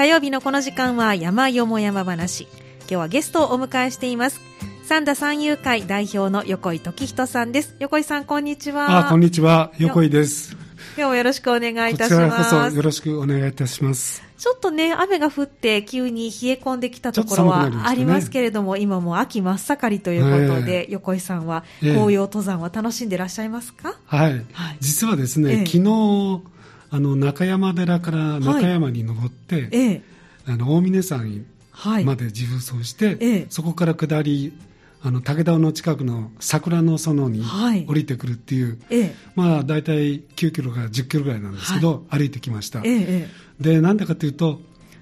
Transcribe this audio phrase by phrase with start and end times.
[0.00, 2.44] 火曜日のこの時間は山よも山話。
[2.44, 4.40] 今日はゲストをお迎えしています。
[4.84, 7.76] 三田三遊会代表の横井時人さんです。
[7.80, 9.00] 横井さんこんにちは。
[9.00, 9.72] あこんにちは。
[9.76, 10.56] 横井です。
[10.96, 14.22] 今日もよろしくお願いいたしこちらこますそよろしくお願いいたします。
[14.38, 24.76] ちょっとね、雨が降って急に冷え込んできたところはありますけれども、今もう秋真っ盛りということで、横井さんはええ紅葉登山は楽しんでいらっしゃいますか、はい、はい。
[24.80, 25.66] 実はですね、ええ。
[25.66, 26.40] 昨日
[26.90, 30.02] あの中山寺から中山に登って、ええ、
[30.46, 32.04] あの大峰山はい。
[32.04, 33.46] まで自負走して、ええ。
[33.48, 34.52] そこから下り
[35.02, 37.86] あの武田の近くの桜の園にはい。
[37.86, 42.82] 降りてくるっていう、ええ、まあ大体9キロから10キロぐらいなんですけど、歩いてきました、
[43.60, 44.60] でなんでかというと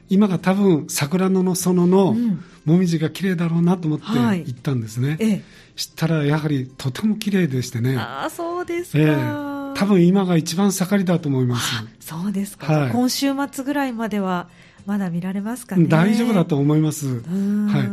[0.09, 2.45] 今が多分桜の園のうん。
[2.65, 4.41] もみじが綺麗だろうなと思ってはい。
[4.41, 5.43] 行ったんですね、え、え。
[5.75, 7.81] したらやはりとても綺麗でしてえ。
[7.81, 8.99] ね、ああ、そうですか。
[8.99, 11.85] ええ多分今が一番盛りだと思います。
[12.01, 12.73] そうですか。
[12.73, 14.49] はい今週末ぐらいまでは、
[14.87, 15.87] まだ見られますかね。
[15.87, 17.07] 大丈夫だと思います。
[17.07, 17.89] んはい。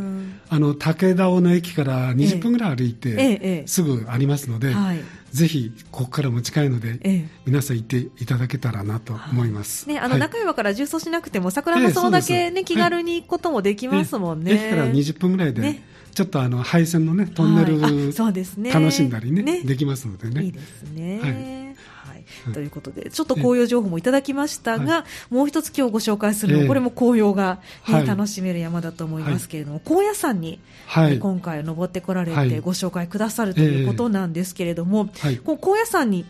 [0.48, 5.00] あの、武田尾の駅から20分ぐらい歩いて、ええええすぐありますので、はい。
[5.30, 7.28] ぜひ、ここからも近いので、ええ。
[7.44, 9.88] 皆さん行っていただけたらなと思います。
[9.88, 14.54] ね、あの、はい中山から重曹しなくても、桜の園だけね、ええそうです気軽に行くこともできますもんね。
[14.54, 15.82] 駅から20分ぐらいで、ね
[16.14, 20.44] ちょっとあの、配線のね、トンネル、はいあそうですね楽しんだりねねできますのでね。
[20.44, 21.20] いいですね。
[21.20, 21.65] はい
[22.52, 31.18] ということで、ちょっと紅葉情報もいただきましたが、もう一つ今日ご紹介するのこれも紅葉が、楽しめる山だと思いますけれども、高野山に、はい。
[31.18, 32.48] 今回登ってこられはい。
[32.48, 35.36] てご紹介くださるということなんですけれども、はい。
[35.38, 36.24] こう高野山に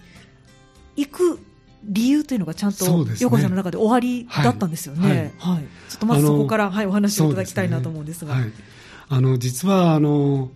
[0.97, 1.41] 行く
[1.84, 5.34] 理由というのがちゃんと横井さんの中で終わりだったんですよね。
[5.39, 5.64] はい。
[5.89, 8.36] ちょっとまずそこから、はい、お話をいただきたいなと思うんですが。
[9.08, 10.50] あの実はあの、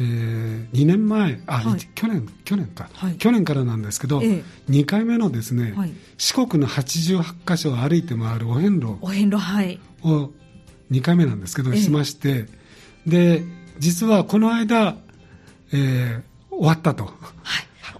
[0.00, 1.80] えー、2年前あ、はい。
[1.94, 3.14] 去年去年か、はい。
[3.16, 4.44] 去年からなんですけど、ええ。
[4.70, 5.92] 2回目のですね、はい。
[6.16, 9.80] 四国の88カ所を歩いて回るお遍路お遍路、はい。
[10.04, 10.30] を
[10.90, 11.80] 2回目なんですけど、ええ。
[11.80, 12.46] しまして。
[13.06, 13.42] で
[13.78, 14.96] 実はこの間、
[15.72, 17.04] えー終わったと。
[17.04, 17.14] はい。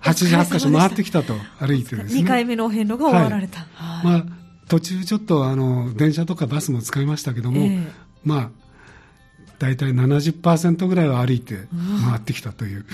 [0.02, 1.34] 88カ所回ってききたと。
[1.60, 2.22] 歩いてですね。
[2.22, 3.60] 2回目のお遍路が終わられた。
[3.74, 4.04] はい。
[4.04, 4.24] まあ、
[4.68, 7.92] 途中ちょっとあの電車とかバスも使いましたけども、ええ。
[8.24, 8.50] まあ
[9.58, 11.56] 大体70%ぐらいは歩いて
[12.08, 12.84] 回ってきたという、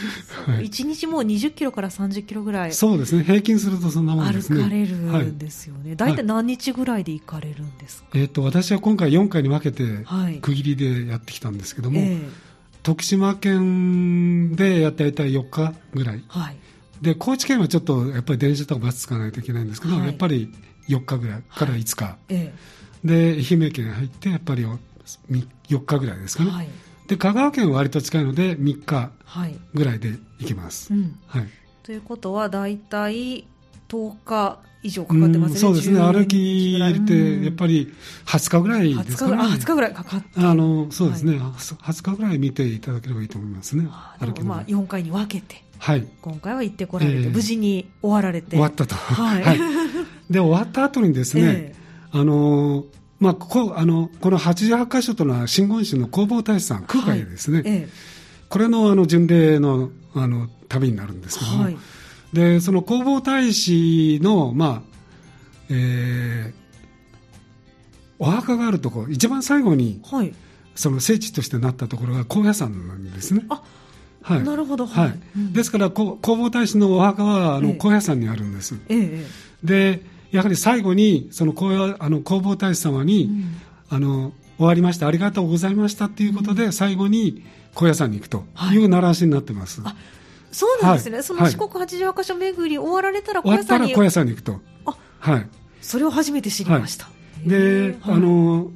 [0.47, 0.65] はい。
[0.67, 2.73] 1日もう20キロから30キロぐらい。
[2.73, 3.23] そうですね。
[3.23, 4.63] 平均するとそんなもんですね。
[4.63, 5.95] 歩かれるはいんですよね。
[5.95, 8.09] 大体何日ぐらいで行かれるんですか？
[8.15, 10.39] えー、と私は今回4回に分けてはい。
[10.39, 12.29] 区切りでやってきたんですけども、ええ。
[12.83, 16.25] 徳島県でやった大体4日ぐらい。
[16.29, 16.57] はい。
[17.03, 20.07] で高知県はちょっとやっぱり電車とかバス使わないといけないんですけど、はい。
[20.07, 20.51] やっぱり
[20.89, 22.55] 4日ぐらいから5日、え。
[23.05, 24.65] で愛媛県入ってやっぱり
[25.29, 26.69] 4日ぐらいですかね、えはい。
[27.09, 29.55] で香川県は割と近いので3日はい。
[29.75, 31.19] ぐらいで行けます、うん。
[31.27, 31.49] はい、
[31.83, 33.47] ということは、大体
[33.89, 35.55] 10日以上かかってますね。
[35.55, 36.01] うんそうですね。
[36.01, 37.95] 10歩き入れてやっぱりり
[38.27, 39.37] 20日ぐらいですかね。
[39.37, 40.29] 20日ぐらい、あ20日ぐらいかかって。
[40.41, 43.89] あのそうですね、は20日ぐらい見ていただければいいと思いますね。
[44.21, 46.07] 歩きまあ4回に分けて、はい。
[46.21, 47.29] 今回は行ってこられて、ええ。
[47.31, 48.51] 無事に終わられて。
[48.51, 49.59] 終わったと、はい。
[50.31, 51.75] で終わった後にですね、え
[52.13, 52.85] あの
[53.21, 57.89] まあ、ここあのこの88箇所というのは真言宗の弘法大師さん空海ですね、え
[58.49, 61.77] これのあの巡礼のあの旅になるんですけども、はい。
[62.33, 64.83] でその弘法大師の、まあ
[65.71, 66.65] えー
[68.21, 70.35] お墓があるところ一番最後にえはい。
[70.77, 73.45] その聖地としてなったところが高野山なんですね。
[73.49, 73.63] あ
[74.23, 74.87] はい、なるほど。
[74.87, 75.09] はい。
[75.09, 75.21] はい。
[75.37, 75.53] うん。
[75.53, 77.75] ですからこ弘法大師のお墓はあのええ。
[77.75, 78.77] 高野山にあるんです。
[78.89, 79.27] えええ。
[79.65, 80.03] で
[80.35, 83.45] やはり最後にその高野あの弘法大師様に、えうん。
[83.91, 85.07] あの終わりました。
[85.07, 88.77] ありがとうございましたということで、最後に高野山に行くとはい。
[88.77, 89.81] いう習わしになってます。
[89.85, 89.95] あ
[90.51, 91.17] そうなんですね。
[91.17, 91.23] はい。
[91.23, 94.61] その四国88箇所巡り終わられたら、高野に、山に行くと。
[94.87, 95.47] あはい。
[95.81, 97.09] それを初めて知りました。
[97.45, 98.71] へでえ、あ、の、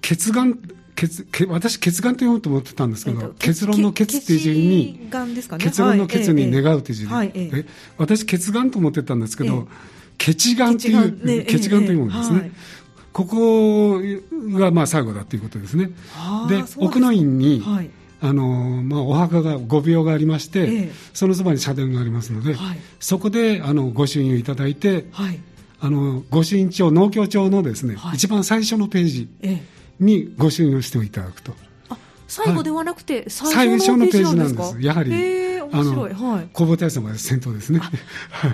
[0.00, 0.58] 結願、
[0.96, 5.28] 結、け私、結願と読むと思ってたんですけど、えっと結論の結っていう字に、ね。
[5.58, 7.58] 結論の結に願うという字で、はいええ。
[7.58, 7.66] え
[7.98, 12.40] 私、結願と思ってたんですけど、え結願という、結願というものですね。
[12.40, 12.50] はい
[13.18, 14.00] ここ
[14.58, 15.90] がまあ最後だということですね。
[16.48, 17.90] で奥の院にはい。
[18.20, 25.40] あのまあ、お墓が御廟がありまして、ええそのそばに社殿がありますので、はいそこであのご朱印をいただいて、はい。
[25.80, 29.62] あの御朱印帳、農協帳のですね、はい一番最初のページええ。
[30.00, 31.54] にご朱印をしていただくと、
[31.88, 36.12] あ、最後ではなくて、最最初初のページなんですすやはりへえ、面白い。
[36.12, 36.48] はい。
[36.54, 37.80] 弘法大師様が先頭ですね。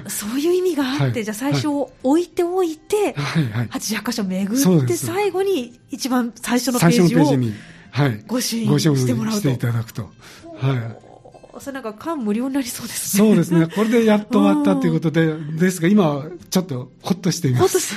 [0.08, 1.68] そういう意味があって、はいじゃあ最初
[2.02, 7.24] 置いておいて、はいはい、88箇所巡って、最後に一番最初のページを
[7.90, 10.10] はい、ご朱印ご朱印してもらうとしていただくと。
[10.58, 11.04] はい
[11.60, 13.28] それなんか間無料になりそうですね。
[13.28, 13.68] そうですね。
[13.68, 17.60] これでやっと終わったということで、 ですが、今はちょっとほっとしています。
[17.60, 17.96] ほっとして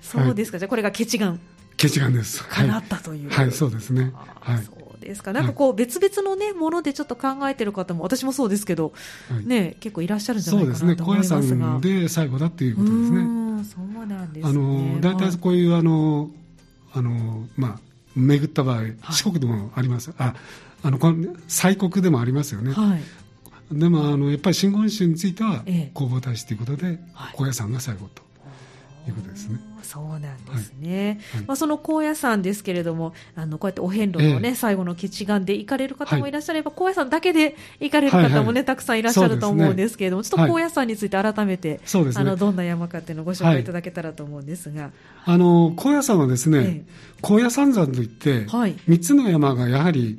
[0.00, 0.58] そうですか。
[0.58, 1.40] じゃあこれがケチガン
[1.76, 2.42] ケチガンです。
[2.44, 3.28] かなったという。
[3.28, 4.10] はい、はい、そうですね。
[4.40, 4.66] はい。
[5.08, 5.32] ですか？
[5.32, 8.92] なんかこう別々のね、ものでちょっと考えてる方も、私もそうですけど、
[9.30, 11.32] はい、ね、結構いらっしゃるんじゃないかなと思いますが。
[11.32, 11.60] そうですね。
[11.60, 13.18] 高野山で最後だっていうことですね。
[13.64, 14.50] そうなんですね。
[14.50, 16.30] あの、大体こういうあの、
[16.94, 17.78] あの、まあ、
[18.14, 18.82] 巡った場合、
[19.12, 20.12] 四国でもあります。
[20.18, 20.34] あ、
[20.82, 22.72] あの、この西国でもありますよね。
[22.72, 23.78] はい。
[23.78, 26.98] でも、あの、やっぱり真言宗については、弘法大師ということで、
[27.34, 28.22] 高野山が最後と。
[29.04, 29.58] いうことですね。
[29.84, 31.20] そうなんですね。
[31.32, 31.38] はい。
[31.38, 36.32] はい、まあその高野山ですけれども、あのこうやってお遍路のね、えー、最後の吉願で行かれる方もい。
[36.32, 44.90] らっしゃれば、はい、高野山だけで行かれる方もね、はいはい、たくさんいらっしゃると思うんですけれども、ね、ちょっと高野山について改めて、はい、あのどんな山かっていうのをご紹介いただけたらと思うんですが、
[45.24, 46.84] あの高野山はですね、えー、
[47.20, 50.18] 高野山山といって、はい、3つの山がやはり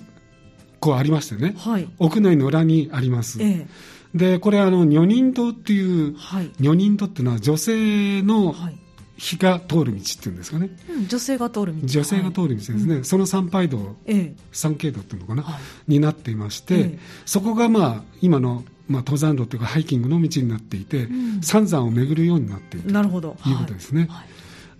[0.79, 3.41] こうありましてね、はい、屋内の裏にあります。
[3.41, 3.67] えー
[4.13, 8.53] で、これあの、女人道っていう、はい、女人道っていうのは女性の
[9.17, 11.87] 火が通る道っていうんですかね、うん、女性が通る道。
[11.87, 24.07] 女性が通る道ですね、はい、その参拝道、ええ、参詣道っていうのかな、はい、になっていまして、え、そこがまあ今のまあ、登山路というかハイキングの道になっていて、うん、山山を巡るようになっているということですね。
[24.09, 24.23] は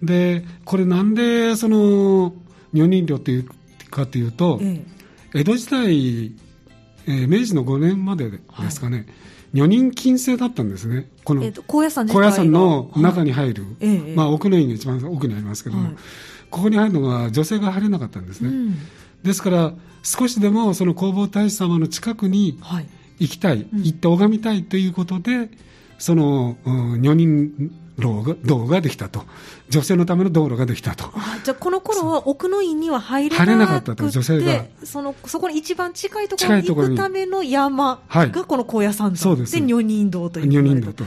[0.04, 2.34] い、でこれなんでその
[2.74, 3.50] 女人寮という
[3.90, 4.60] かというと、
[5.34, 6.26] 江戸時代、
[7.08, 8.40] えー、明治の5年までで
[8.70, 9.06] すかね、
[9.54, 11.10] 女人禁制だったんですね。
[11.24, 15.96] この、高野山高野山の中に入る、はい、まあ奥の院が一番奥にありますけども、はい、
[16.50, 18.50] ここに入るのは女性が入れなかったんですね。
[18.50, 18.78] うん、
[19.24, 22.60] ですから、少しでもその弘法大師様の近くに
[23.20, 25.52] 行きたい、行って拝みたいということで、
[26.00, 29.24] その、うん、女人道が道ができたと。
[29.70, 31.12] 女性のための道路ができたと。
[31.44, 34.66] じゃあ、この頃は奥の院には入れな入れなかったと、女性が。
[34.84, 39.18] その、そこに一番近いところに行くための山がこの高野山山。
[39.18, 40.50] そうで女人道という。
[40.50, 41.04] 女人道と。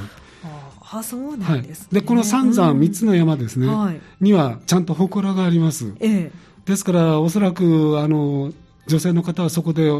[0.88, 5.92] あそうなんです、ねはい、で、この三山三つの山ですね、はい、にはちゃんと祠があります。
[5.98, 6.32] ええ、
[6.64, 8.52] ですから、おそらく、あの、
[8.86, 9.90] 女性の方はそこで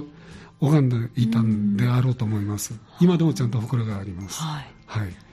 [0.61, 2.75] 拝んでいたんであろうと思います。
[3.00, 4.41] 今でもちゃんと祠があります。
[4.41, 4.67] はい。
[4.87, 5.25] はい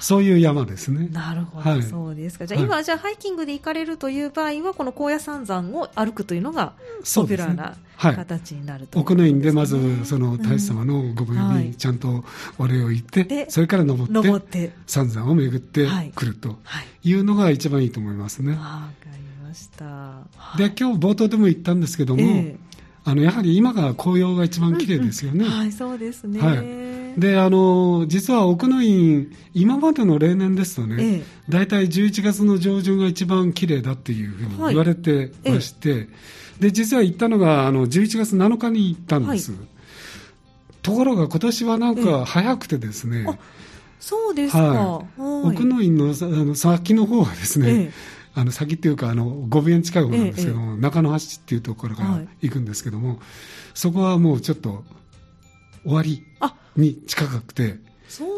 [0.00, 1.08] そういう山ですね。
[1.12, 2.46] なるほど、はい、そうですか。
[2.46, 6.74] じゃあ、今、じゃあハイキングで行かれるという場合は、この高野山山を歩くというのが、
[7.14, 12.24] ポピュラーな形になると、ね、はい、奥の院でまず、その大師様のご無用にちゃんと
[12.58, 13.50] お礼を言って、うん。
[13.50, 14.72] それから登って、登って。
[14.86, 16.58] 山山を巡ってくると
[17.02, 18.52] いうのが一番いいと思いますね。
[18.52, 20.22] わ、かりました。
[20.56, 22.56] で、今日冒頭でも言ったんですけども、えー、
[23.04, 25.44] あのやはり今が紅葉が一番綺麗ですよね。
[25.44, 26.40] うんうん、はい、そうですね。
[26.40, 36.08] はいで、あの、実は奥の院、今までの例年ですとね、ええ、大体11月の上旬が一番綺麗だっていうふうに言われてまして、はいえ、
[36.60, 39.52] で、実は行ったのが、あの、11月7日に行ったんです。
[39.52, 39.60] はい、
[40.82, 43.26] ところが今年はなんか早くてですね、
[44.00, 44.60] そうですか。
[44.60, 47.92] はい、奥の院のあの先の方はですね、
[48.34, 53.20] あの先っていうかあの5分近い方なんですけども、中野橋っていうところから行くんですけども、
[53.74, 54.84] そこはもうちょっと
[55.88, 56.22] 終わり
[56.76, 57.78] に近くて、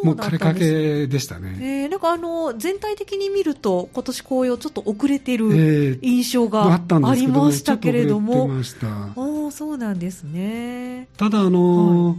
[0.05, 1.59] もう枯れかけでしたね。
[1.61, 8.35] えー、なんかあの、全体的に見ると、今年紅葉ちょっと遅れてる印象がありましたけれども。
[8.35, 11.09] えー、おおそうなんですね。
[11.17, 12.17] ただあの、はい、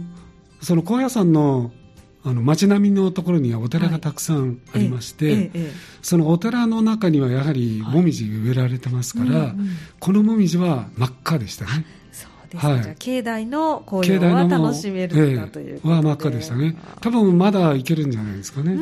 [0.60, 1.72] その高野山の
[2.24, 9.68] あの街並みのところにはお寺がたくさんありまして、はいええそのお寺の中にはやはりもみじ植えられてますから、はいうんうん、
[10.00, 11.84] このもみじは真っ赤でしたね。
[12.58, 16.76] はい、じゃ境内の紅葉は楽しめるんだということで、えは真っ赤でしたね。
[17.00, 18.76] 多分まだいけるんじゃないですかね、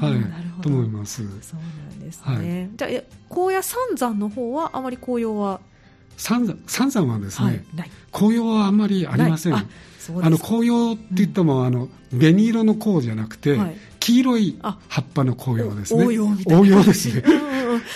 [0.00, 1.16] はい、と思います。
[1.40, 5.60] そうなんですね、はい、じゃあ高野三山の方はあまり紅葉は？
[6.16, 7.52] 三山三山はですね、は
[7.84, 9.54] い、紅葉はあんまりありません。
[9.54, 16.06] あの紅葉って言っても、うん、あの紅色の紅じゃなくて、はい、黄色い葉っぱの紅葉ですね。
[16.06, 16.82] 応用みたいな。
[16.84, 17.24] ですね。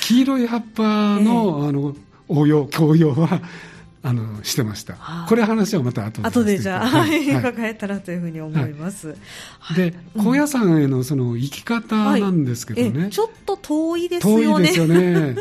[0.02, 0.82] 黄色い葉っぱ
[1.20, 1.96] の、えー、あの、
[2.26, 3.40] 応用、紅葉は、
[4.02, 4.96] あのしてました。
[5.28, 6.28] これ話はまた後で。
[6.28, 9.14] 後でじゃあ、はい、伺えたらというふうに思います。
[9.58, 13.02] はい、で、高野山へのその行き方なんですけどね。
[13.02, 14.44] はい、ちょっと遠いですよね。
[14.46, 15.36] 遠いですよね。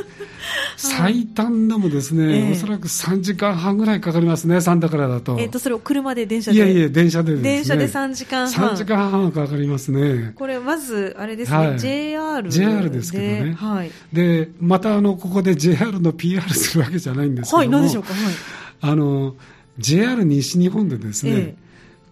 [0.80, 5.38] 最短でもですね、えー、おそらく3時間半ぐらいかかりますね、三田からだと。
[5.38, 6.58] えっ、と、それを車で電車で？
[6.58, 7.52] いやいや、電車でですね。
[7.52, 8.70] 電車で3時間半。
[8.70, 10.34] 3時間半かかりますね。
[10.36, 12.50] これ、まず、あれですね、はい、JR。
[12.50, 13.54] JR ですけどね。
[13.54, 13.92] はい。
[14.14, 17.60] で、またあの、ここで JR の PR するわけじゃないんですけども。
[17.60, 18.14] はい、何でしょうか？
[18.14, 18.34] はい。
[18.82, 19.36] あの
[19.78, 21.56] JR 西日本でですね、ええ、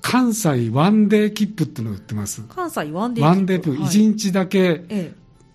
[0.01, 2.41] 関西ワンデー切符っていうのを売ってます。
[2.43, 5.13] 関西ワンデー切符ワンデー切符、1日だけ、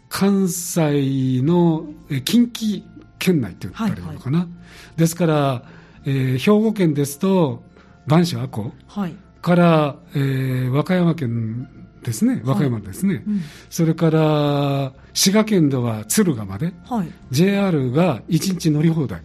[0.09, 1.87] 関西の
[2.25, 2.83] 近畿
[3.23, 4.41] 圏内って言ったらいいのかな。
[4.41, 5.63] はいはいはい、ですから、
[6.05, 7.63] えー、兵庫県ですと、
[8.09, 11.69] 播州阿古、はい、から、えー、和歌山県
[12.03, 19.23] ですね、和歌山ですね、はいうん、それから滋賀県では敦賀まで、はい、JR が1日乗り放題、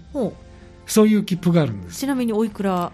[0.85, 1.99] そういう切符があるんです。
[1.99, 2.91] ちなみにおいくら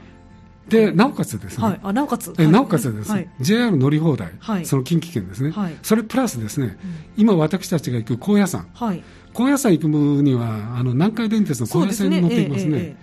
[0.68, 6.76] でなおかつですね、はい、あなおかつ、えなおかつですね、はい、JR 乗り放題、はい、その近畿圏ですね、はい、それプラスですね、うん、
[7.18, 9.04] 今私たちが行く高野山、はい、
[9.34, 12.98] 高野山行くにはあの南海電鉄の高野線に乗っていますね、で、ね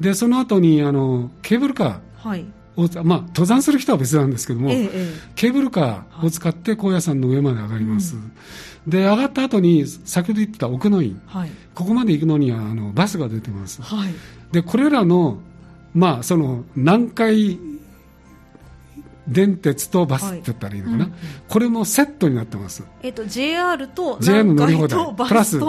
[0.00, 2.46] えー、その後にあのケーブルカー、はい。
[3.04, 8.32] まあ、登山する人は別なんですけども、えー、ケーブルカーを使って高野山の上まで上がります、うん、
[8.86, 14.14] で上がった後に先ほど言ってた奥の院、はい、ここまで行くのにはあのバスが出てます、はい、
[14.52, 15.40] でこれらの,、
[15.94, 17.60] まあ、その南海
[19.28, 21.06] 電鉄とバスって言ったらいいのかな、はい。
[21.06, 21.18] うんうん、
[21.48, 25.60] これもセットになってます、えっと、JR と南海とバスとプラス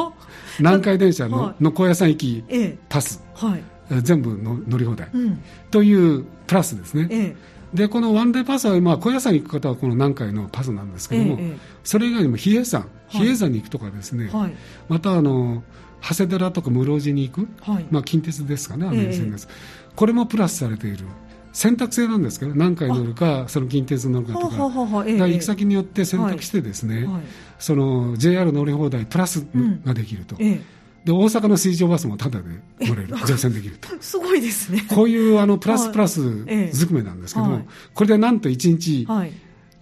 [0.60, 2.44] 南海電車のはい、の高野山行き
[2.90, 3.64] パス、ええ、はい
[4.04, 7.36] 全部の乗り放題、うん、というプラスですね、ええ、
[7.74, 14.54] でこのワンデーパスは、まあ、高野山に行く方はこの南海のパスなんですけども、え、それ以外にも比叡山、比叡山に行くとかですね、はい、
[14.88, 15.62] またあの
[16.02, 19.48] 長谷寺とか室生寺に行く、はい、まあ、近鉄ですかね、あの線です、
[19.96, 21.06] これもプラスされている。
[21.54, 24.56] 選択制なんですけど何回乗るかその近鉄乗るかとか。
[24.56, 27.24] 行き先によって選択してですね、はい、
[27.60, 29.46] その JR 乗り放題プラス
[29.86, 30.82] ができると、うんええ。
[31.06, 33.16] で大阪の水上バスもタダで乗れる。
[33.26, 33.90] 乗船できると。
[34.00, 34.86] すごいですね。
[34.88, 39.34] こういうあのプラスプラスずくめなんですけども、はい、これでなんと1日、はい、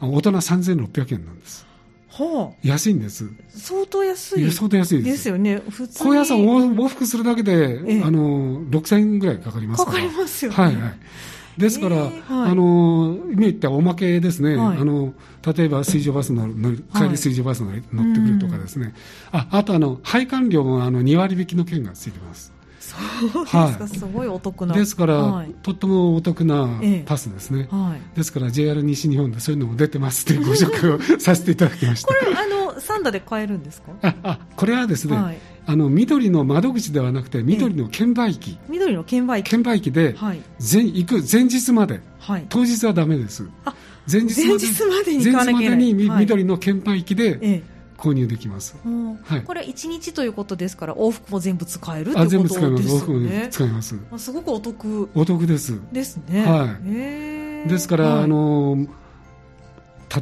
[0.01, 1.67] 大人3600円なんです、
[2.09, 3.29] はあ、安いんです。
[3.49, 4.51] 相当安い。
[4.51, 5.09] 相当安いです。
[5.11, 5.61] ですよね。
[5.69, 9.97] 普通高野山を往復するだけで、あの6000円ぐらいかかりますから。
[9.97, 10.57] かかりますよね。
[10.57, 10.93] はいはい。
[11.59, 15.13] ですから、えーはい、あの今言ったおまけですね、はい、あの
[15.45, 16.47] 例えば水上バスの
[16.95, 18.93] 帰り水上バス乗ってくるとかですね、
[19.31, 22.53] はい、ああとあの配管料もあの2割引きの券がついてます。
[22.89, 24.75] そうですか、はい、すごいお得な。
[24.75, 27.75] ですから、はい、とってもお得なパスですね、ええ。
[27.75, 32.07] はい、ですから JR 西日本でそういうのも出てますってご紹介をさせていただきました。
[32.13, 33.91] これあのサンダで買えるんですか？
[34.01, 39.49] ああこれはですね、あの緑の窓口ではなくて緑の券売機、え、緑の券売機。
[39.49, 43.43] 券売機で、はい、前行く前日まで、はい、当日はだめです。
[44.11, 44.57] 前日ま
[45.03, 47.63] でに前日までに緑の券売機で、
[47.99, 48.75] 購入できます、
[49.25, 52.39] はい、これ1日ということですから往復も全部使えるってことですよね。
[52.39, 52.95] 全部使います。
[52.95, 54.25] 往復も使います。
[54.25, 55.09] すごくお得。
[55.13, 55.79] お得です。
[55.91, 56.45] ですね。
[56.45, 57.69] はい。
[57.69, 58.87] ですから、はい、あの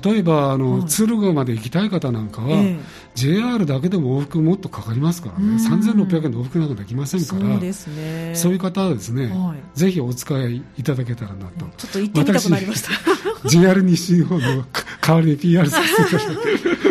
[0.04, 2.80] 例えばあの、はい、敦賀まで行きたい方なんかは、えー、
[3.16, 13.48] JR だけでも往復もっとかかりますからね、3600円で往復なんかできませんから、そうですね、そういう方はですね、はい、ぜひお使いいただけたらなと、ちょっと行ってみたくなりました。
[13.48, 14.66] JR 西日本の
[15.02, 16.36] 代わりに PR させていただい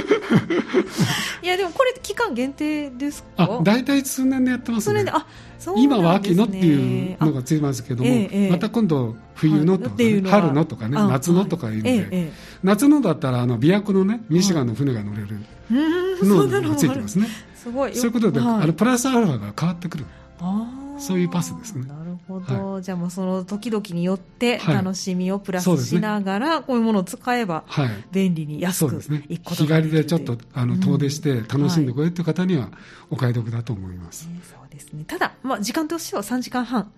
[0.01, 0.06] て。
[1.43, 3.61] いやでもこれ期間限定ですか？
[3.63, 5.05] 大体数年でやってますね。
[5.09, 5.25] あね、
[5.77, 15.39] 今は秋のっていうのがついますけども、ええ、また今度冬のとか、ね、春のとかね夏のとかいうので、え、夏のだったらあの琵琶湖のねミシガンの船が乗れる
[16.23, 17.95] のがついてますね、すごい。
[17.95, 20.05] そういうことで、はい、あのプラスアルファが変わってくる。
[20.99, 21.85] そういうパスですね
[22.27, 27.65] ほど、はい、じゃあもうその時々によって楽しみをプラスしながら、こういうものを使えば
[28.11, 32.71] 便利に安くいくことができる、ね、日帰りでちょっとあの遠出して楽しんでこようという方には
[33.11, 35.05] お買い得だと思います、うんはい、そうですね。
[35.07, 36.93] ただ、まあ、時間としては3時間半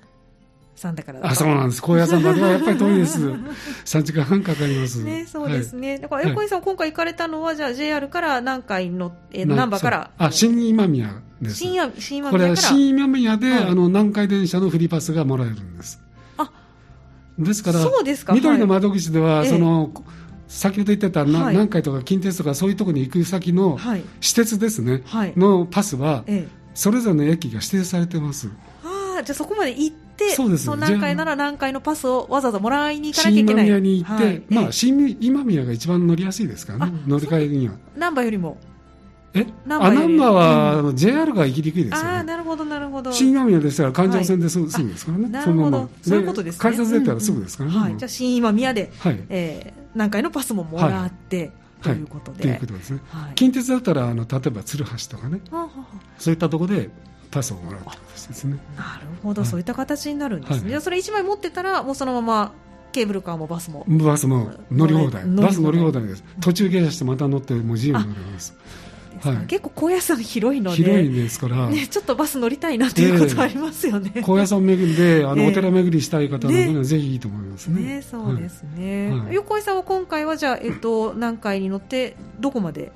[0.78, 1.82] さんだからあそうなんです。
[1.82, 3.18] 高野山まではやっぱり遠いです。
[3.85, 5.02] 3時間半かかります。
[5.02, 10.11] ねそうですね、はい、だから横井さん、今回行かれたのはじゃあ JR から南海の、えー、難波から？
[10.16, 11.11] あ新今宮
[11.42, 11.56] です。
[11.56, 16.00] 新今宮これは新今宮で、はい、あの南海電車のフリーパスがもらえるんです。
[16.37, 16.50] あ
[17.38, 18.32] ですからそうですか。
[18.32, 20.18] 緑の窓口では、はい、その、ええ
[20.49, 23.78] 先ほど言ってた、はい、南海とか近鉄とかそういうところに行く先の
[24.20, 26.25] 私鉄ですね、はい、のパスは、
[26.75, 28.49] それぞれの駅が指定されてます。
[29.18, 30.64] あじゃあそこまで行ってそうです。
[30.64, 33.66] その南海なら南海のパスをわざわざもらいに行かなきゃいけない。
[33.66, 36.92] 新今宮に行って、はい、まあ新今宮が一番乗りやすいですからね。
[37.06, 37.75] 乗り換えには。
[37.96, 38.58] 難波よりも。
[39.34, 39.46] え？
[39.68, 43.12] あ難波は、うん、JR が行きにくいですよ、ね、あなるほどなるほど。
[43.12, 45.28] 新今宮でしたら環状線ですぐ,、すぐですからね。
[45.28, 45.88] なるほど。
[46.02, 46.60] そういうことですね。
[46.60, 49.20] 改札出たらすぐですからね、はい、じゃあ新今宮で、はい。
[49.28, 53.00] えー、南海のパスももらって、ということで、ということですね、
[53.34, 55.40] 近鉄だったらあの例えば鶴橋とかね、
[56.18, 56.90] そういったところで
[57.30, 58.58] パスをもらうという形ですね。
[58.76, 60.61] なるほど、そういった形になるんですね。
[60.61, 62.52] はい、じゃそれ1枚持ってたら、もうそのまま
[62.92, 63.85] ケーブルカーもバスも。
[63.88, 66.25] バスも乗り放題、バス乗り放題です。
[66.40, 68.54] 途中下車してまた乗って、もう自由に乗れます。
[69.20, 82.92] はい、結構高野山広いので広いですから、ね、ちょっとバス乗りたいなっていうことありますよね、えー、高野山巡りであの、お寺巡りしたい方のにはぜひいいと思いますね、ね、そうですね、はい、横井さんは今回はじゃあ、えっと、南海に乗ってどこまで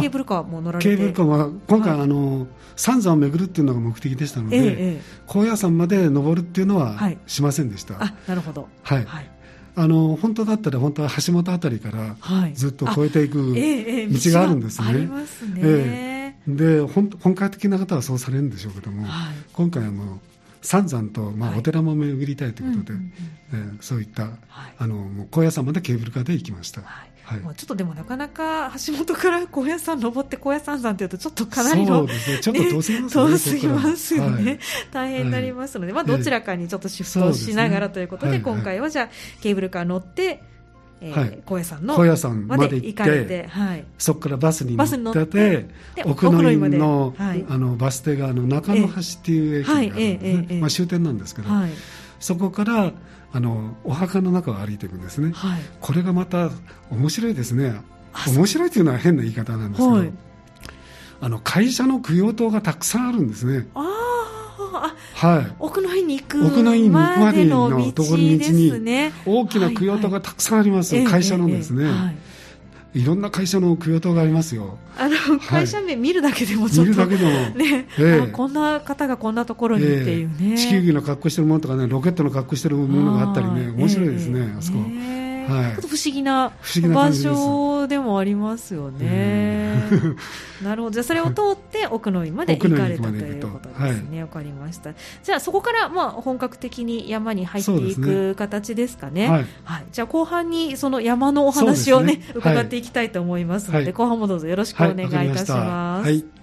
[0.00, 0.88] ケーブルカーも乗られて。
[0.88, 8.68] ケーブルカーは今回、はい、あの三山を巡るっていうのが目的でしたので、ええ、高野山まで登るっていうのはしませんでした、あなるほど。
[8.82, 9.30] はい、はい。
[9.78, 12.16] あの本当だったら本当は橋本あたりから
[12.54, 14.88] ずっと越えていく道があるんですね。
[14.88, 15.60] ありますね。
[15.62, 16.16] え
[16.48, 20.18] で本本格的な方はそうされるんでしょうけども、はい、今回はもう
[20.62, 22.98] 三山と、まあ、お寺も巡りたいということで、
[23.52, 24.32] えそういった、はい、
[24.78, 26.80] あの高野山までケーブルカーで行きました。
[26.82, 34.58] はいはい、ちょっとでもなかなか橋本から高野山登って高野山山っていうとちょっとかなりの、ね、ちょっと遠すぎますね、遠すぎますよね、はい、
[34.92, 39.08] 大変になりますので、まあ、どちらかにちょっとシフトしながらということで、今回はじゃあ
[39.42, 40.40] ケーブルカー乗って、
[41.00, 45.68] えーはい、高野山の高野山まで行かれて、はい、そこからバスに乗ってて
[46.04, 51.70] 奥の院の,、はい、あのバス停があの中野橋っていう駅があるんですね、まあ、終点なんですけど、はい、
[52.20, 52.92] そこから
[53.36, 56.48] あのお墓の中を歩いていくんですね、はい、これがまた
[56.90, 57.82] 面白いですね。
[58.34, 60.10] 面白いというのは変な言い方なんですけど、はい、
[61.20, 63.68] あの会社の供養塔がたくさんあるんですね。
[63.74, 68.72] ああ、はい、奥の院に行く奥の院までのところ道に
[69.26, 72.16] 大きな供養塔がたくさんあります、はいはい、会社のですね、えええはい
[72.96, 74.78] いろんな会社の供養塔がありますよ。
[74.98, 84.78] あの、会社名見るだけでもちょっと、見るだけでも、ね、ええ、こんな方がこんなところにっていうね、え、地球儀の格好してるものとかね、ロケットの格好してるものがあったりね、面白いですね、あそこ。
[85.46, 86.52] はい、ちょっと不思議な
[86.92, 89.82] 場所でもありますよね。
[90.62, 90.94] なるほど。
[90.94, 94.20] じゃあそれを通って奥の院まで行かれたということですね。
[94.20, 94.94] わ、はい、かりました。
[95.22, 99.28] じゃあそこからまあ本格的に山に入っていく形ですかね。
[99.28, 99.84] はい、はい。
[99.92, 106.06] じゃあ後半にその山のお話をね、ね伺っていきたいと思いますので、後半もどうぞよろしくお願いいたします。
[106.06, 106.35] はい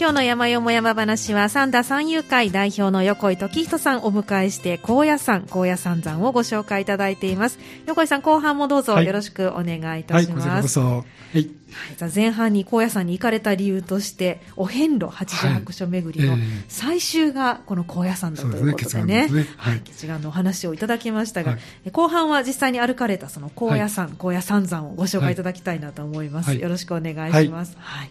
[0.00, 11.50] 今日の山よも山話は三田三遊会代表の横井時人さんをお迎えして高野山高野山山をご紹介いただいています横井さん後半もどうぞよろしくお願いいたします、はい、はい、こそはい、
[11.98, 16.36] はい、前半に高野山に行かれた理由としてお遍路八十八所巡りの
[16.68, 28.10] 最終がこの高野山だということでね,、はい、はい、決断のお話をいただきましたが、はい、後半は実際に歩かれたその高野山、高野山山をご紹介いただきたいなと思います、よろしくお願いします、はい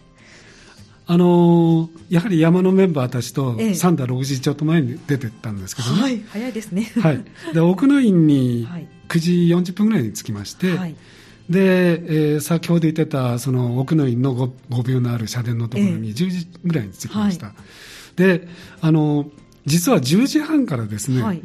[1.10, 7.24] あのー、やはり山のメンバーたちと3打6時ちょっと前に出てったんですけどね、はい、早いですね、はい、
[7.54, 8.68] で奥の院に
[9.08, 10.94] 9時40分ぐらいに着きまして、はい、
[11.48, 17.54] でえー、先ほど言ってたその奥の院の 5, 5秒のある社殿のところに10時ぐらいに着きました、
[18.18, 18.48] えー、で
[18.82, 19.30] あのー、
[19.64, 21.42] 実は10時半からですね、はい。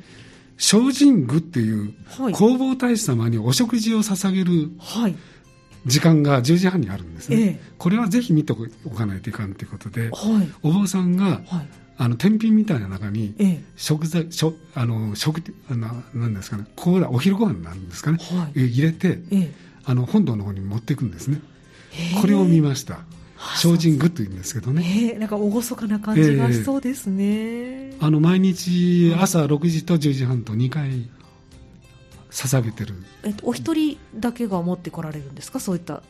[0.58, 5.16] 精進宮っていう弘法大師様にお食事を捧げる、はい
[5.86, 8.54] 時間が10時半にあるんですね、ええ、これはぜひ見て
[8.86, 10.12] おかないといかんということで、はい、
[10.64, 11.42] お坊さんが、はい、
[11.98, 13.36] あの天品みたいな中に、
[13.76, 16.66] 食材食あの食ななんですかね。
[16.76, 19.20] ここお昼ご飯なんですかね、はい、入れて、
[19.86, 21.42] あの本堂の方に持っていくんですね。
[22.22, 23.00] これを見ました。
[23.56, 31.10] 精進具というんですけどね、なんか厳かな感じがしそうですね、えー、あの毎日朝6時と10時半と2回
[32.34, 35.60] 捧げてる、えっと、お一人だけが持ってこられるんですか？
[35.60, 36.02] そういった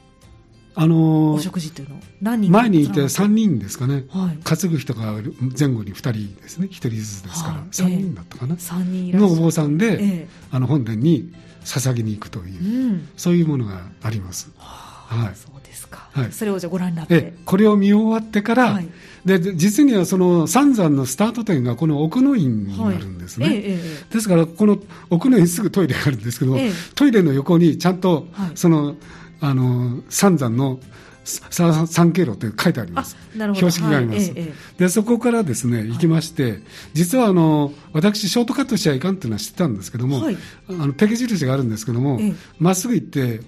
[0.76, 2.00] あのー、お食事というの？
[2.22, 5.14] 何人前にいて3人ですかね、はい、担ぐ人が
[5.58, 6.68] 前後に2人ですね。
[6.68, 11.32] 1人ずつですから、はい、3人だったかな、えー、人のお坊さんで、えー、あの本殿に
[11.64, 14.50] 捧げに行くという、うん、そういうものがあります。
[14.58, 17.34] はい、そうですか、はい、それをじゃご覧になって。
[17.46, 18.90] これを見終わってから、はい、
[19.26, 23.56] で実にはその三山のスタート点がこの奥の院になるんですね、はい。
[23.56, 24.78] ええ、ですからこの
[25.10, 28.96] 奥の院すぐトイレがあるんですけど、え、トイレの横にちゃんとその、
[29.40, 30.80] あの三山の
[31.26, 33.16] 三経路という書いてあります。
[33.34, 34.32] 標識があります。
[34.32, 36.60] はい、で、そこからですね、行きまして、
[36.94, 40.38] 実はあの、私、ショートカットしちゃいかんっていうのは知ってたんですけども、はい、
[40.70, 42.20] あの、ペケ印があるんですけども、
[42.60, 43.40] まっすぐ行って、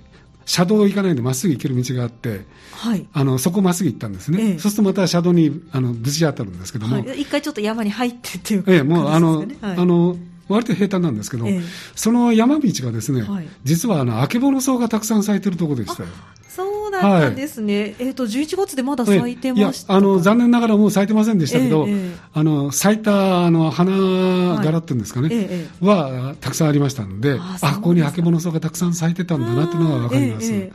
[0.45, 11.59] 車道を行かないでまっすぐ行ける道があって、はい、あのそこまっすぐ行ったんですね、ええ、そうするとまた車道にあのぶち当たるんですけども、はい、一回ちょっと山に入ってっていうええ、もうあの、はい、あの割と平坦なんですけど、え、
[11.95, 16.09] その山道がですね、はい、実はあのあけぼの草がたくさん咲いてるところでしたよ。
[16.47, 25.37] そうだったんですね、はい、えっ、ー、と11月でまだ咲いてましたあの残念ながらもう咲いてませんでしたけど、えー、あの咲いたあの花柄っていうんですかね、はい。
[25.37, 30.53] えー、はたくさんありましたので、ああここにあけぼの草がたくさん咲いてたんだなっていうのが分かります。
[30.53, 30.71] え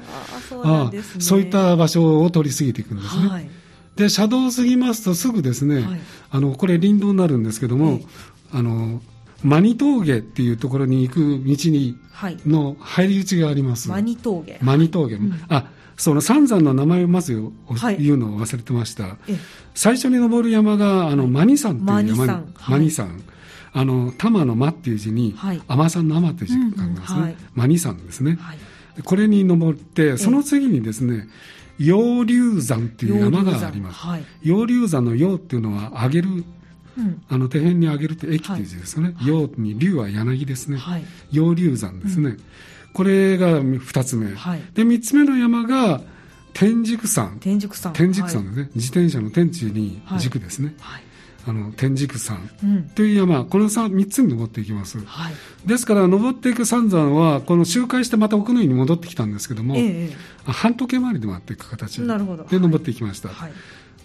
[0.50, 3.28] ー、あそういった場所を通り過ぎていくんですね。
[3.28, 3.50] はい、
[3.96, 5.84] で車道を過ぎますとすぐですね、
[6.30, 8.00] あのこれ林道になるんですけども、
[8.52, 9.00] あの
[9.42, 11.96] マニ峠っていうところに行く道に、
[12.46, 13.88] の入り口があります。
[13.88, 14.58] マニ峠。
[14.60, 15.16] マニ峠。
[15.16, 15.66] うん、あ、
[16.00, 17.34] その三山の名前をまず
[17.98, 19.18] 言うのを忘れてました。
[19.74, 23.20] 最初に登る山が、あの、マニ山っていう山に、マニ山。
[23.74, 25.36] あの、玉の間っていう字に、
[25.68, 27.36] 甘さんの甘っていう字が書きますね。
[27.52, 28.38] マニ山ですね。
[29.04, 31.28] これに登って、その次にですね、
[31.78, 34.00] 陽龍山っていう山があります。
[34.42, 36.44] 陽龍山の陽っていうのは上げる
[36.98, 41.76] うん、あの手辺に上げるって駅っていう字ですね、陽、はい、に龍は柳ですね、はい、山で
[42.08, 42.38] すね、うん、
[42.92, 46.00] これが2つ目、はい、で3つ目の山が
[46.52, 47.38] 天竺山。
[47.40, 47.92] 天竺山。
[47.92, 50.74] 天竺山ですね、自転車の天地に軸ですね、
[51.46, 52.38] あの天竺山。
[52.94, 55.34] という山、この 3, 3つに登っていきます、はい、
[55.66, 63.52] ですから登っていく三山はこの周回してまた奥の院に戻ってきたんですけども、ええ、半時計回りで回っていく形で登っていきました、はい、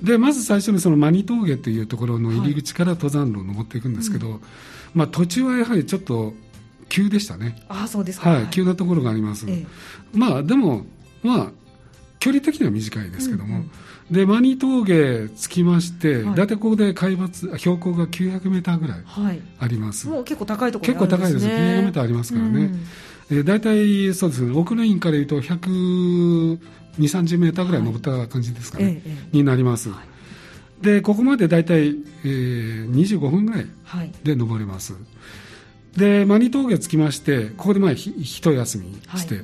[0.01, 4.41] でまず最初にそのマニ峠というところの入り口から登山路を登っていくんですけど、はいうん、
[4.93, 6.33] まあ、途中はやはりちょっと
[6.89, 7.55] 急でしたね。
[7.69, 9.65] あそうですか、はい、急なところがあります、え、
[10.13, 10.85] まあでも
[11.23, 11.51] まあ
[12.19, 13.71] 距離的には短いですけども、うんうん。
[14.11, 19.03] でマニ峠着きまして、はい、大体ここで海抜標高が900メーターぐらい
[19.59, 22.71] あります、はい、もう結構高いところ、ね、結構高いです900メーターありますからね、
[23.31, 24.55] うん、え大体そうですね。
[24.55, 25.41] 奥の院からいうと
[26.99, 29.89] 120、30メーターぐらい登った感じですかね、はい、になります、
[30.81, 33.67] でここまで大体、えー、25分ぐらい
[34.23, 34.93] で登れます、
[35.95, 39.41] でマニ峠着きましてここでまあひ一休みして、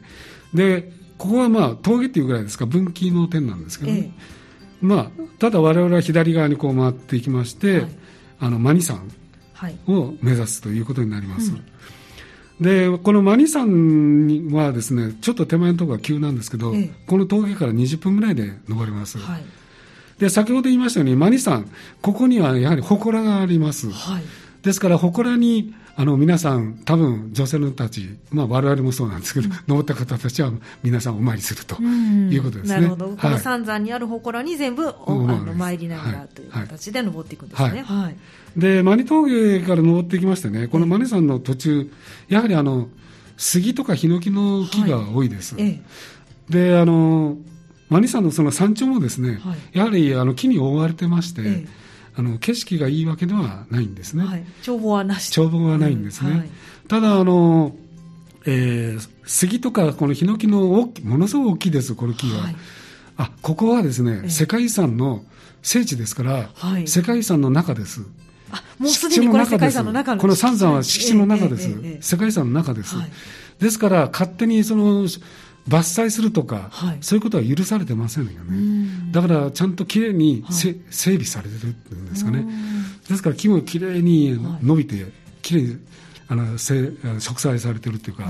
[0.54, 4.12] でここはまあ峠っていうぐらいですか分岐の点なんですけどね、ええ。
[4.82, 7.90] まあ、ただ我々は左側にこう回っていきまして、はい、
[8.40, 9.08] あのマニ山
[9.88, 11.52] を目指すということになります。
[11.52, 11.66] はいうん、
[12.62, 19.18] でこのマニ山はですねちょっと手前のところが急なんですけど、ええ、この峠から20分ぐらいで登れます。
[19.18, 19.44] はい、
[20.20, 21.66] で先ほど言いましたようにマニ山
[22.02, 23.88] ここにはやはり祠があります。
[24.62, 30.52] ですから祠にあの皆さん、多分女性の人たち、まあ我々もそうなんですけど、うん、登った方たちは
[30.84, 32.76] 皆さんお参りするということですね。
[32.76, 37.82] なるほど、この三山にある祠に全部お、あの参りながらという形で登っていくんですね。
[37.82, 38.16] はい。
[38.56, 41.92] で、マニ峠から登っていきましてね、このマニ山の途中、
[42.28, 42.90] やはりあの
[43.38, 45.56] 杉とかヒノキの木が多いです。
[45.56, 45.82] はい、
[46.50, 47.38] で、あの
[47.90, 51.42] マニ山のその山頂もですね、はい、やはりあの木に覆われてまして。
[51.42, 51.82] ええ
[52.16, 54.26] あの景色がいいわけではないんですね。
[54.26, 55.36] はい、眺望はなし。
[55.36, 56.32] 眺望はないんですね。
[56.32, 56.50] うんはい、
[56.88, 57.76] ただあの、
[58.46, 62.44] えー、杉とかこのヒノキの大きものすごく大きいですこの木は。
[62.44, 62.56] はい、
[63.18, 65.24] あここはですね、世界遺産の
[65.62, 68.02] 聖地ですから、はい、世界遺産の中です。
[68.52, 72.96] あもうすでにこれ世界遺産の中この三山は敷地の中です、えええ、世界遺産の中です、
[73.60, 75.08] ですから勝手にその
[75.68, 79.12] 伐採するとか、はい、そういうことは許されてませんよね。
[79.12, 82.46] だからちゃんときれいに、はい、整備されてるっていうんですかね。
[83.08, 84.02] ですから木もきれい。
[84.02, 85.06] に伸びて、
[85.42, 85.78] きれいに
[86.28, 88.26] あのせ植栽されてるっていうか、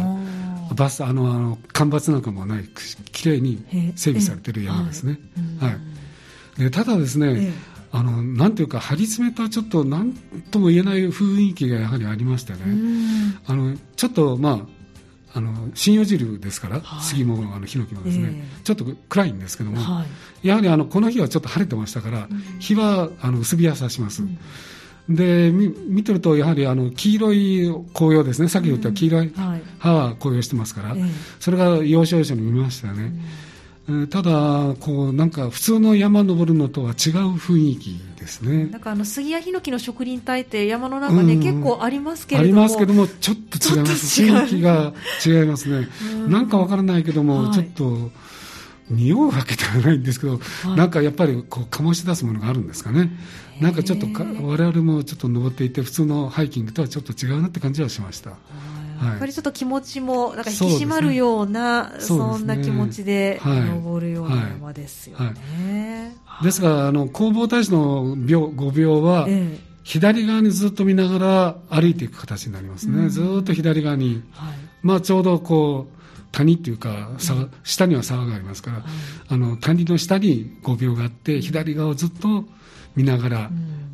[0.75, 2.65] バスあのあの干ばつなんかもない
[3.11, 3.63] きれいに
[3.95, 5.19] 整備されてる山ですね。
[5.59, 6.61] はい。
[6.61, 7.51] でただですね。
[7.93, 10.13] あのなんていうか張り詰めたちょっと何
[10.49, 12.59] とも言えない雰囲気がやはりありましてね、
[13.45, 14.81] あのちょっとまあ
[15.33, 20.05] あの針葉汁ですから、はい、杉もあのヒノキもですね、えー、ちょっと暗いんですけども、は
[20.43, 24.23] い、やはりあのこの日はちょっと晴れてましたから、うん、日はあの薄日は差します。
[24.23, 24.37] うん。
[25.09, 29.33] で見てると、やはりあの黄色い紅葉ですね、さっき言った黄色い
[29.79, 33.03] 葉は紅葉してますから、うんはい、それが要所要所に見ましたよね。
[33.03, 33.21] うん
[34.09, 36.93] ただこうなんか普通の山登るのとは違う
[37.35, 38.65] 雰囲気ですね。
[38.65, 44.93] なんかあの杉やヒノキの植林帯って山の中で結構ありますけれども、ありますけどもちょっと違います雰囲気が
[45.25, 45.87] 違いますね。
[46.27, 48.11] なんかわからないけども、はい、ちょっと
[48.91, 50.39] 匂うわけではないんですけど、は
[50.73, 53.09] い、なんかやっぱりこう醸し出すものがあるんですかね。
[53.59, 58.31] なんかちょっとか我々もちょっと登っていて普通のハイキングとはちょっと違うなって感じはしました。
[59.01, 66.15] やっぱりちょっと気持ちもなんか引き締まるようなそ、ね,、んな気持ちで登るような山ですよね。
[66.43, 78.85] ですがあの弘法大師の秒5秒は、ええ、左側にずっと見ながら歩いていく形になりますね、うん、ずっと左側に、はい、まあ、ちょうどこう谷っていうか、うん、下には沢がありますから、はい、
[79.29, 82.45] あの谷の下に5秒があって左側をずっと
[82.95, 83.51] 見ながら、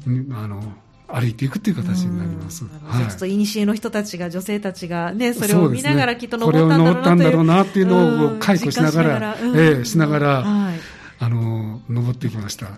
[0.08, 0.62] うん、あの
[1.08, 2.66] 歩いていくという形になります。
[2.66, 10.80] はい、ちょっと古の人たちが、女性たちがね、それを見ながらきっと登ったんだろうなったんだろうなっていうのを解雇しながら、らうん、えー、しながら、はい、
[11.20, 12.66] あの、登ってきました。
[12.66, 12.78] はい。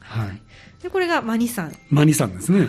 [0.00, 0.42] はい。
[0.82, 1.72] で、これがマニ山。
[1.90, 2.60] マニ山ですね。
[2.60, 2.68] はい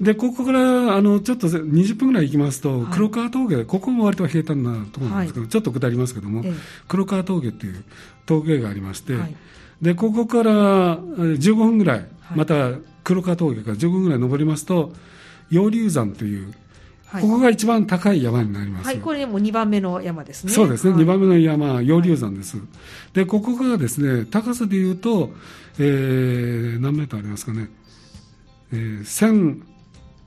[0.00, 6.42] でここからあのちょっと20分ぐらい行きますと、黒川峠、ここも割と平坦なところなんですけど、ちょっと下りますけども、
[6.88, 7.84] 黒川峠っていう
[8.24, 9.18] 峠がありまして、
[9.82, 12.70] でここから15分ぐらい、また
[13.04, 14.92] 黒川峠から15分ぐらい登りますと、
[15.50, 16.52] 陽龍山という、
[17.12, 18.86] ここが一番高い山になります。
[18.86, 20.52] はい、これも2番目の山ですね。
[20.52, 22.56] そうですね、はい、2番目の山、陽龍山です。
[23.12, 25.30] で、ここがですね、高さでいうと、
[25.78, 27.68] えー、何メートルありますかね、
[28.72, 29.62] えー、1000、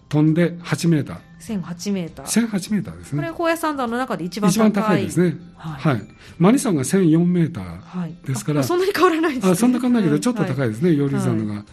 [0.09, 1.61] 飛んで8メーター。
[1.61, 2.47] 1008メーター。
[2.47, 3.21] 1008メーターですね。
[3.21, 4.69] これ、高野山山の中で一番高い。
[4.69, 5.37] 一番高いですね。
[5.55, 5.95] はい。
[5.95, 6.07] はい、
[6.37, 8.59] マニ山が1004メーターですから。
[8.59, 9.51] はい、そんなに変わらないですね。
[9.53, 11.63] あそんな変わらないけど、ちょっと高いですね、はい、山のが。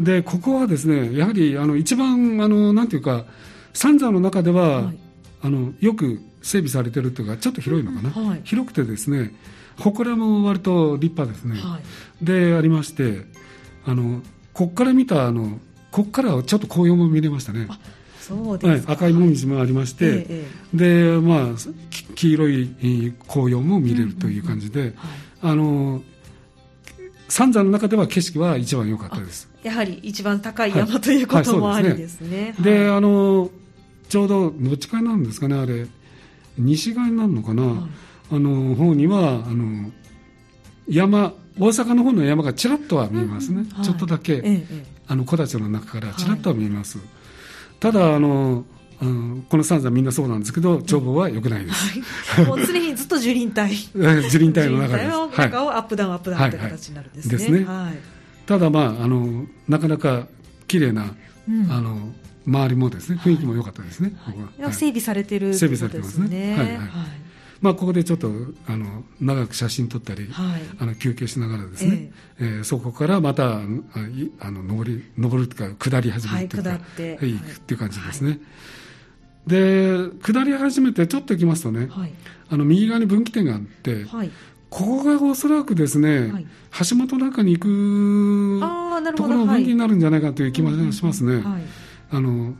[0.00, 3.26] で、ここはですね、やはり、あの、一番、あの、なんていうか、
[3.74, 4.98] 三山の中では、はい、
[5.42, 8.12] あの、よく整備されてるというか、ちょっと広いのかな。
[8.16, 9.34] うんはい、広くてですね、
[9.78, 11.60] 祠も割と立派ですね。
[12.22, 13.26] で、ありまして、
[13.84, 14.22] あの、
[14.54, 15.60] こっから見た、あの、
[15.90, 17.68] こっからはちょっと紅葉も見れましたね。
[18.20, 20.26] そうですはい、赤いもみじもありまして、え
[20.74, 21.46] え、で、まあ、
[22.14, 22.68] 黄色い
[23.26, 24.94] 紅葉も見れるという感じで、
[25.42, 26.02] あの、
[27.30, 29.48] 三山の中では景色は一番良かったです。
[29.62, 32.54] やはり一番高い山、はい、ということもありですね。
[32.60, 33.50] で、あの、
[34.08, 35.86] ちょうど、どっち側なんですかね、あれ、
[36.58, 37.76] 西側になるのかな、はい、
[38.32, 39.90] あの、方には、あの、
[40.88, 47.06] 山、大阪の方の山がちらっとは見えますね、うんはい、ちょっとだけ、ええ、あの木立の中からちらっとは見えます、はい、
[47.78, 48.64] ただあの、
[49.02, 52.00] うん、この三山みんなそうなんですけど眺望は良くないです、
[52.36, 53.76] はい、もう常にずっと樹林帯。
[54.28, 55.04] 樹林帯の中で。
[55.04, 57.66] す樹林帯をアップダウンアップダウンという形になるんですね,、ですね。
[58.46, 60.26] ただまああのなかなか
[60.66, 61.14] 綺麗な、
[61.48, 62.12] うん、あの
[62.46, 64.12] 周りもですね雰囲気も良かったですね、
[64.58, 66.56] はい、整備されてる、ね、整備されてますね。
[66.56, 66.80] はい、はい。
[67.60, 68.30] まあ、ここでちょっと
[68.66, 73.60] あの長く写真撮ったり、はい、あの休憩しながらですね、えー、えー、そこからまたあ
[74.50, 77.26] の登り登るというか下り始めるというか、はい、下って。
[77.26, 78.30] いくっていう感じですね。
[78.30, 78.40] はい、
[79.46, 82.12] で下り始めてちょっと行きますとね、はい、
[82.50, 84.30] あの右側に分岐点があって、はい、
[84.68, 86.46] ここがおそらくですね、はい、
[86.88, 88.60] 橋本中に行く
[89.16, 91.42] ところの分岐になるんじゃないかという気もしますね。
[92.10, 92.54] あの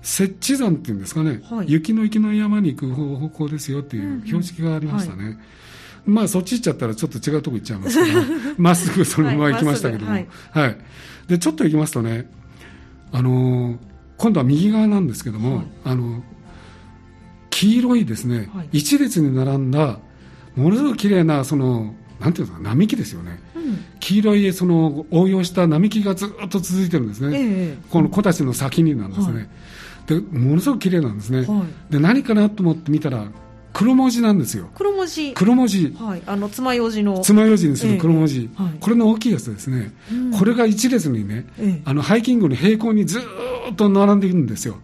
[0.00, 5.18] 設置山っていうんですかね、はい、雪の雪の山に行く方向ですよっていう標識がありましたね。
[5.18, 5.38] うんうんはい、
[6.06, 8.24] まあそっち行っちゃったらちょっと違うとこ行っちゃいますから
[8.56, 10.78] まっすぐそのまま行きましたけども、はい、はい、
[11.26, 12.30] でちょっと行きますとね
[13.12, 13.76] あのー、
[14.18, 16.22] 今度は右側なんですけども、あの
[17.50, 19.98] 黄色いですね、一列に並んだ
[20.56, 29.48] ものすごく綺麗なそのなんていうの並木ですよね、うん、黄色いその応用した並木がずっと続いてるんですね、ええ、この木たちの先になんですね、
[30.06, 33.28] でものすごく綺麗なんですね、はい、で何かなと思って見たら
[33.78, 34.68] 黒文字なんですよ。
[34.74, 35.32] 黒文字。
[35.34, 35.94] 黒文字。
[36.00, 36.22] はい。
[36.26, 37.20] あの爪楊枝の。
[37.20, 44.78] 爪楊枝にする黒文字、えはい、これの大きいやつですね、うん、これが一列にね、え、あのハイキングの平行にずっと並んでいるんですよ。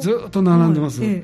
[0.00, 1.22] ずっと並んでます、はい、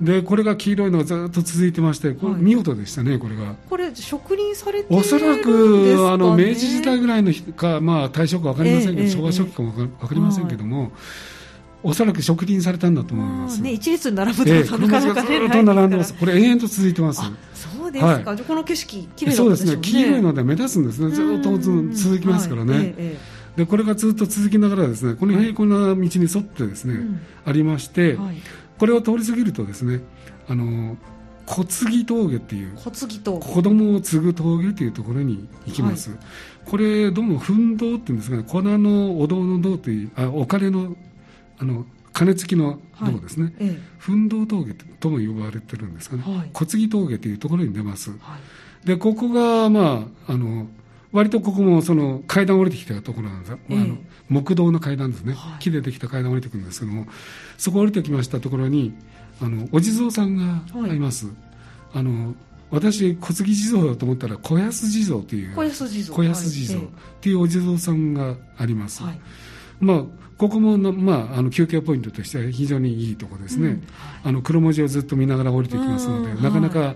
[0.00, 3.54] でこれが黄色いのがずっと続いてまして、これ見事でしたね、これが。
[3.68, 10.92] これ、植林されてるおそらくあの明治時代ぐらいのか、まあ、大正か分かりませんけど、昭和初期かも分かりませんけども、
[11.82, 13.62] おそらく植林されたんだと思います。
[13.62, 16.14] ね、一列に並ぶと、えー、なかなかね、ずっと並んでます。
[16.14, 17.22] これ延々と続いてます。
[17.54, 18.30] そうですか。
[18.30, 19.78] はい、この景色綺麗、ね、そうですね。
[19.80, 21.10] 黄色いので目立つんですね。
[21.10, 22.72] ずっと続きますからね。
[22.72, 27.04] はいえーえー、でこれがずっと続きながらですね、この平行な道に沿ってですね、はい、
[27.46, 28.36] ありまして、はい、
[28.78, 30.00] これを通り過ぎるとですね、
[30.48, 30.96] あの
[31.46, 36.18] 小継峠っていう小継峠子供を継ぐ峠というところに行きます、はい、
[36.66, 40.94] これどうも奮闘っていうんですかね粉のお堂の堂というあお金の
[41.58, 48.16] あの金付きの道ですね、はいええ、奮闘峠とも呼ばれてるんですかね、はい、小継峠というところに出ます、は
[48.84, 50.66] い、でここがまああの
[51.12, 53.96] 割とここもその階段降りてきたところなんです、え、あの
[54.28, 57.06] 木道の階段ですね、木でできた階段降りてくるんですけども
[57.56, 58.94] そこ降りてきましたところに
[59.40, 60.98] あのお地蔵さんがい。
[60.98, 61.28] ます、
[61.94, 62.34] あの
[62.70, 66.14] 私小杉地蔵だと思ったら小安地蔵という小安地蔵。
[66.14, 66.82] 小安地蔵っ
[67.20, 69.20] ていうお地蔵さんがあります、はい、
[69.80, 70.02] まあ
[70.36, 73.82] ここもまあ、あの休憩ポイントとしては非常にいいところですね、うん、
[74.22, 76.94] あの黒文字をずっと見ながら降りてきますので、なかなか、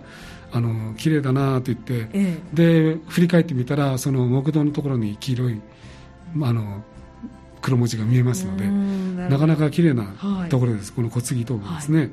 [0.53, 5.61] あの綺麗だなと言って、ええ、で振り返ってみたらその木道のところに黄色い、
[6.35, 6.85] まあ、あの
[7.62, 10.05] 黒文字が見えますのでなかなか綺麗な
[10.51, 12.11] ところです、はい、この小杉峠ですね、はい。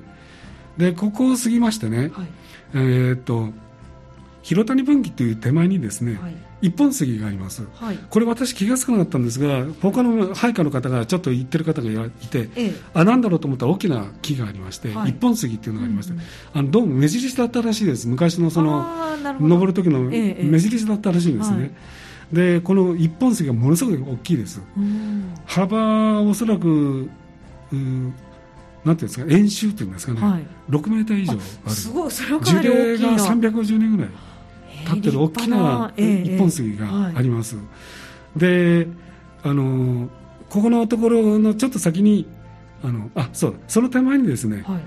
[0.77, 2.27] でここを過ぎましてね、はい、
[2.73, 3.49] えー、っと
[4.49, 6.33] 広谷分岐という手前にですね、はい、
[6.69, 18.07] 一本杉があります、はい、これ私気が付かなかったんですが他の配下の方がちょっと言ってる方がいて、ええ、あなんだろうと思ったら大きな木がありまして、はい、一本杉っていうのがありまして、うんうん、あのどうも目印だったらしいです。
[18.07, 18.87] 昔のその
[19.39, 21.71] 登る時の目印だったらしいんですね、
[22.33, 24.61] え、でこの一本杉がものすごく大きいです、
[25.45, 27.07] 幅おそらく
[28.83, 31.35] なんていうんですか円周っていうんですかね、はい、6メーター以上あ
[31.69, 31.75] る。
[31.75, 34.11] すごいそれはかなり大きい樹齢が350年ぐらい
[34.85, 37.57] 立ってる大きな一本杉があります、
[38.35, 38.87] えー、で
[39.43, 40.09] あの
[40.49, 42.27] ここのところのちょっと先に
[42.83, 44.81] あのあそうその手前にですね、はい。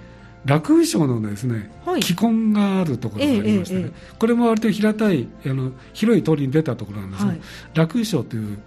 [0.45, 7.41] 楽衣省のですね、はい、基根があるところがありましてね、えええ、これも割と平たいあの広い通りに出たところなんですが、はい、
[7.75, 8.59] 楽衣省という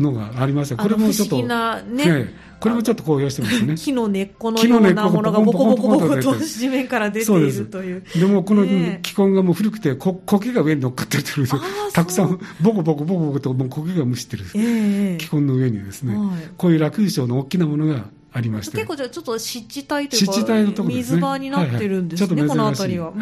[0.00, 3.74] のがありましてこれもちょっと、ね、これもちょっと紅葉してますね。
[3.74, 8.04] 木の根っこのようなものがボコボコボコと地面から出ているという。
[8.14, 8.66] でもこの
[9.00, 11.48] 気根がもう古くて、こ苔が上に乗っかってるという
[11.92, 23.16] たくさんボコボコボコボコともう苔が蒸してる、えー、気根の上にですね、はい、こういう落雨症の大きなものがありまして結構じゃちょっと湿地帯というか湿地帯のところね、水場になってるんですね、はいはい、この辺りは、はい、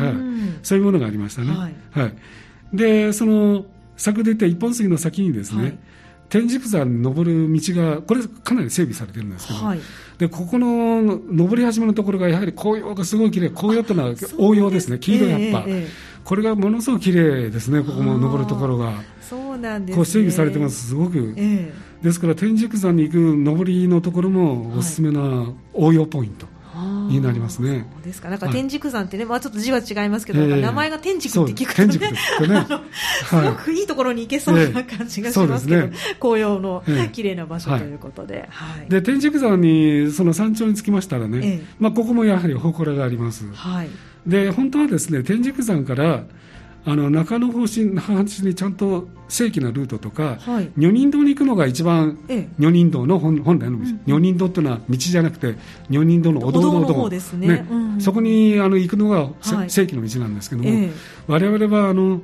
[0.63, 2.17] そういうものがありましたね、はい、はい、
[2.77, 3.65] でその
[3.97, 5.79] 先ほど言った一本杉の先にですね、はい
[6.29, 9.81] 天竺山に登る道が、これ、かなり整備されてるんですけど、はい、
[10.19, 15.89] でここの登り始めのところが、やはり紅葉がすごい綺麗紅葉というのは応用ですね、黄色い葉っぱ、えーえー、
[16.25, 18.93] これがものすごく綺麗ですね、ここも登るところが。
[19.23, 21.35] そうなんです、ね、こう整備されてます、すごく。
[21.37, 26.45] えー、ですから、天竺山に行く登りのところもおすすめな応用ポイント。
[26.45, 26.58] はい
[27.09, 27.87] になりますね。
[28.05, 28.29] ですか。
[28.29, 31.99] なんか天竺山ってね、まあちょっと字は違いますけど、名前が天竺って聞くとね、
[32.49, 32.67] ね。
[33.29, 35.89] すごくいいところに行けそうな感じがしますけど、
[36.21, 38.49] 紅葉の綺麗な場所ということで。
[38.89, 43.45] で天竺山にその山頂に着きましたらね、まあここもやはり祠があります。
[43.53, 43.89] はい。
[44.27, 46.25] で本当はですね天竺山から
[46.85, 55.57] あの中野方針にちゃんと正規なルートとか、はい、女人堂に行くのが一番、ええ、女人堂の本本来の道、うん、女人堂っていうのは道じゃなくて
[55.91, 57.67] 女人堂のお堂の道ですね、ね。
[57.71, 60.91] うん、そこにあの行くのが、はい、正規の道なんですけども、ええ、
[61.27, 62.23] 我々はあの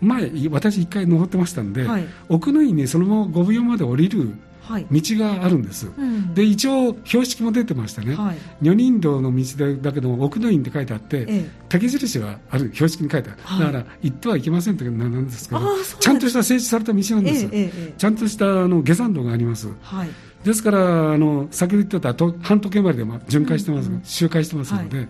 [0.00, 4.34] 前私一回登ってましたんで、はい、奥の院にそのまま五分四まで降りる
[4.68, 4.84] 道
[5.18, 9.44] があるんです、はいうん、で一応標識も出てましてね、はい、女人道の道
[9.80, 15.60] だけども奥の院って書いてあって、ええ、竹印がある標識に書いてある、はい、だから行ってはいけませんってなんですけど
[16.00, 19.68] ちゃんとした整地された道なんです、え、ちゃんとしたあの下山道があります、
[20.44, 25.06] ですからあの先ほど言ってた半時計までで巡回してます、うん、周回してますので、あ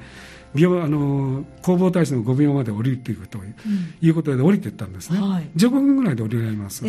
[0.54, 3.54] の弘法大師の5秒まで降りるということ,、うん、
[4.00, 6.84] いうことで降りていったんですね、はい、15分ぐらいで降りられます、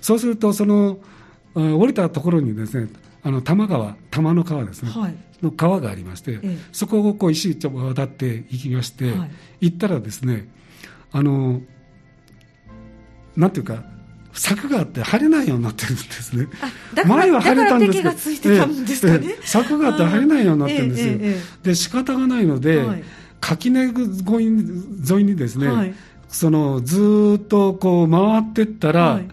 [0.00, 0.98] そうするとその
[1.56, 2.88] 降りたところにですね
[3.22, 10.48] あの多摩川玉の川ですね、はい、の川がありまして、ええ、そこをこう石を渡って行きまして、はい、行ったらですね
[11.12, 11.60] あの
[13.36, 13.84] なんていうか
[14.32, 16.46] 柵があって入れないようになってるんですね。
[17.06, 17.92] 前は入れたんです
[18.42, 21.18] けど、ねえ、柵があって入れないようになってるんですよ。
[21.62, 23.04] で仕方がないので、はい、
[23.40, 25.94] 垣根沿いにですね、はい、
[26.28, 29.28] そのずっとこう回っていったら、はい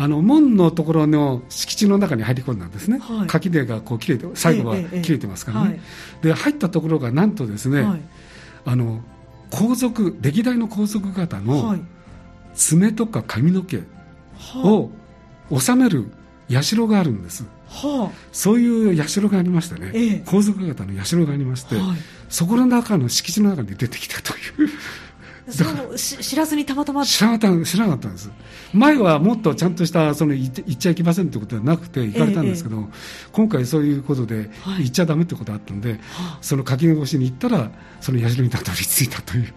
[0.00, 5.80] あの門のところの敷地の中に入り込んだんですね、はい、垣根がこう切れて最後は切れてますからね、ええ
[6.24, 8.00] え、で入ったところがなんとですね、はい、
[8.64, 9.02] あの
[9.50, 11.76] 皇族歴代の皇族方の
[12.54, 13.82] 爪とか髪の毛
[14.64, 14.88] を
[15.54, 16.10] 収める
[16.48, 21.84] 社があるんです、はあ、そういう社がありましてね、皇族方の社がありまして、はい、
[22.30, 24.70] そこの中の敷地の中に出てきたという
[25.48, 27.04] そう知らずにたまたま。
[27.04, 27.50] 知らなかっ
[27.98, 28.30] たんです。
[28.72, 32.84] 前はもっとちゃんとしたその行っちゃいけませんってことはなくて行かれたんですけど、ええ、
[33.32, 36.00] 今回そういうことで行っちゃだめってことがあったんで、はい、
[36.40, 39.54] その垣根越しに行ったらその社にたどり着いたという。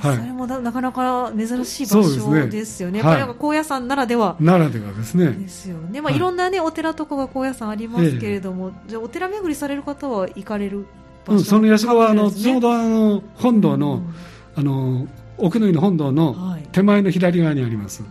[0.00, 6.18] はい、それもなかなか珍しい場所ですよね、やっぱり高野山ならでは、ならではですね、ですよね、まあ、い。
[6.18, 10.86] ろんな、ね、お寺とかが高野山ありますけれども、じゃあ、お寺巡りされる方は行かれる
[11.26, 14.14] 場所、うん、その社はあのちょうどあの本堂の、うん
[14.60, 18.08] あの奥の院の本堂の手前の左側にあります、は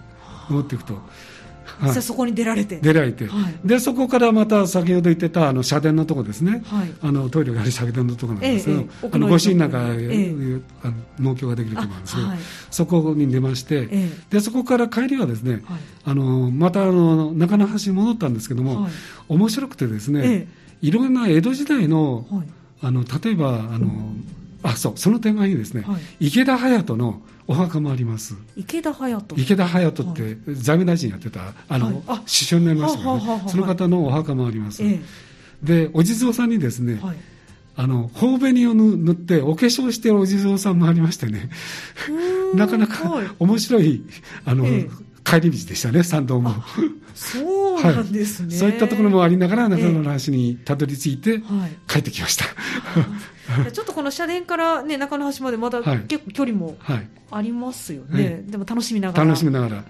[0.50, 1.00] い、持っていくと。
[1.80, 2.78] はい、そこに出られて。
[2.78, 12.28] 出られて、はい、でそこからまた先ほど言ってたあの社殿のとこですね、はい、あのトイレがある社殿のとこなんですけど、ええ、あのご神なんか、ええ、あの農協ができるところなんですけど、
[12.72, 13.88] そこに出まして、
[14.30, 15.64] でそこから帰りはですね、
[16.04, 18.90] あのまたあの中野橋に戻ったんですけども、
[19.30, 20.48] 面白くてですね、
[20.82, 22.26] いろんな江戸時代の,、
[22.82, 28.36] あの例えばあの、うんあそうその手前にですね、はい、池田隼人のお墓もあります。
[28.56, 29.42] 池田隼人。
[29.42, 35.00] 池田隼人って、財務大臣やってたあの、はい、あ首相になりましたね、その方のお墓もあります、え
[35.64, 37.18] でお地蔵さんにですね、はい、
[37.76, 41.50] あの頬紅を塗ってお化粧してるお地蔵さんもありましてね。
[42.54, 44.04] なかなか面白い
[44.46, 44.90] あの、え
[45.30, 46.56] 帰り道でしたね、参道も。
[47.14, 51.42] そうなんですね、はい、そういったところもありながら、中野の橋にたどり着いて、
[51.88, 52.46] 帰ってきました。
[53.72, 56.78] ちょっとこの社殿から、ね、中野橋までまだ結構距離も
[57.32, 59.26] ありますよね、はい、でも楽しみながら。
[59.26, 59.84] 楽しみながら。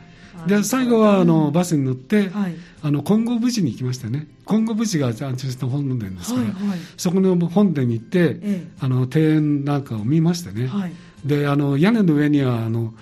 [0.48, 4.28] で最後はあのバスに乗って、はい、あの金剛無事に行きましたね。
[4.48, 10.94] 金剛無事が安中した本殿ですから、はいはい、そこの本殿に行って、ええ、あの庭園なんかを見ましてね、はい、
[11.26, 12.94] であの屋根の上にはあの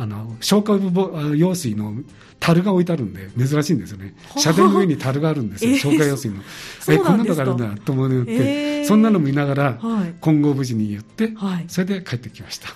[0.00, 0.80] あの消火
[1.36, 1.92] 用水の
[2.38, 4.14] 樽が置いてあるんで珍しいんですよね。
[4.38, 6.40] 社殿の上に樽があるんですよ、消火用水の。
[6.88, 12.68] えこんなのがあるんだと思って、えー、そんなの見ながら、はい、金剛無事に言って、はい、それで帰ってきました。
[12.68, 12.74] そ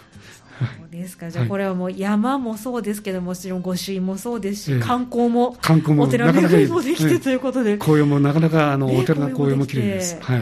[0.86, 1.30] うですか。
[1.30, 7.78] じゃあこれはもう山もそうですけども、もちろん御朱印もそうですし、観光も、観光もお寺巡りもできてということで。
[7.78, 10.18] 紅葉もなかなか、あの、お寺の紅葉も綺麗です。
[10.20, 10.40] はい。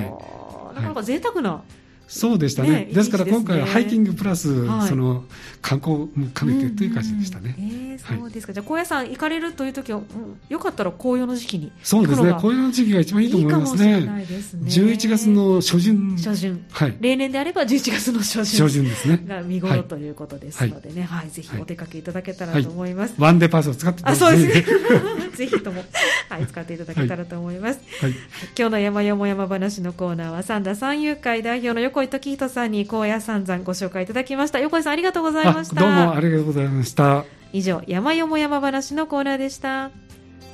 [0.74, 1.62] なかなか贅沢な
[2.12, 5.24] そうでしたね、ね、ですから今回はハイキングプラス、はい、その
[5.62, 7.56] 観光も兼ねてという感じでしたね。
[7.58, 7.64] うん。
[7.64, 10.04] うん、えー、そうですか、はい、じゃあ高野山行かれるという時は、うん、
[10.48, 11.58] よかったら紅葉の時期。
[11.58, 12.34] にそうですね。
[12.34, 14.00] 紅葉の時期が一番いいと思いますね。
[14.00, 14.68] いいかもしれないですね。
[14.68, 16.16] 11月の初旬。
[16.16, 19.24] 初旬、はい、例年であれば11月の初旬初旬ですね。
[19.26, 23.14] が見頃ということですのでね、はい、はい、ぜひお出かけいただけたらと思います。
[23.18, 25.28] ワンデーパスを使ってあそうですね。
[25.34, 25.52] ぜひ。
[25.62, 25.84] とも、
[26.28, 27.80] はい、使っていただけたらと思います。
[28.00, 28.10] はい、
[28.58, 34.58] 今日の山よも山話のコーナーは三田三遊会代表の横井時人さんに高野山山ご紹介いただきました。
[34.58, 35.80] 横井さんありがとうございました。
[35.80, 37.24] どうもありがとうございました。
[37.52, 39.90] 以上山よも山話のコーナーでした